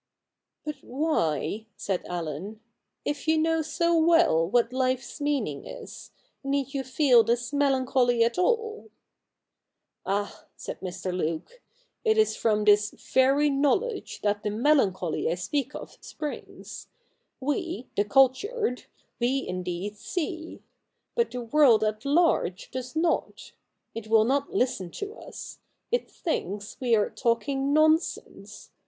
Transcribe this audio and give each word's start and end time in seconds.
'But 0.65 0.77
why,' 0.83 1.67
said 1.77 2.03
Allen,' 2.07 2.59
if 3.05 3.27
you 3.27 3.37
know 3.37 3.61
so 3.61 3.95
well 3.95 4.49
what 4.49 4.73
life's 4.73 5.21
meaning 5.21 5.67
is, 5.67 6.09
need 6.43 6.73
you 6.73 6.83
feel 6.83 7.23
this 7.23 7.53
melancholy 7.53 8.23
at 8.23 8.39
all?'' 8.39 8.89
Ah!' 10.07 10.45
said 10.55 10.79
Mr. 10.79 11.15
Luke,' 11.15 11.61
it 12.03 12.17
is 12.17 12.35
from 12.35 12.63
this 12.65 12.89
very 13.13 13.51
know 13.51 13.75
ledge 13.75 14.21
that 14.23 14.41
the 14.41 14.49
melancholy 14.49 15.29
I 15.31 15.35
speak 15.35 15.75
of 15.75 15.99
springs. 16.01 16.87
We— 17.39 17.87
the 17.95 18.03
cultured— 18.03 18.85
we 19.19 19.47
indeed 19.47 19.97
see. 19.97 20.63
But 21.13 21.29
the 21.29 21.43
world 21.43 21.83
at 21.83 22.05
large 22.05 22.71
does 22.71 22.95
not. 22.95 23.51
It 23.93 24.07
will 24.07 24.25
not 24.25 24.51
listen 24.51 24.89
to 24.93 25.13
us. 25.13 25.59
It 25.91 26.09
thinks 26.09 26.77
we 26.79 26.95
are 26.95 27.11
talking 27.11 27.71
nonsense. 27.71 28.71